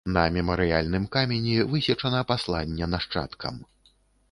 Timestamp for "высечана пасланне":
1.75-2.91